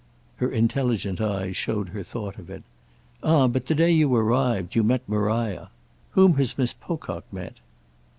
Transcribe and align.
Her 0.37 0.49
intelligent 0.51 1.21
eyes 1.21 1.55
showed 1.55 1.89
her 1.89 2.01
thought 2.01 2.39
of 2.39 2.49
it. 2.49 2.63
"Ah 3.21 3.47
but 3.47 3.67
the 3.67 3.75
day 3.75 3.91
you 3.91 4.11
arrived 4.15 4.73
you 4.73 4.81
met 4.81 5.07
Maria. 5.07 5.69
Whom 6.17 6.37
has 6.37 6.57
Miss 6.57 6.73
Pocock 6.73 7.23
met?" 7.31 7.57